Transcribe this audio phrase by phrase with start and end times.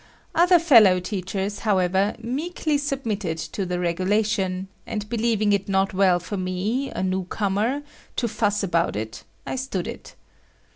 [0.33, 6.37] Other fellow teachers, however, meekly submitted to the regulation, and believing it not well for
[6.37, 10.15] me,—a new comer—to fuss about it, I stood it.